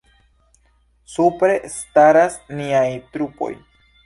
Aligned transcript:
Supre 1.15 1.59
staras 1.75 2.39
niaj 2.63 2.89
trupoj. 3.15 3.53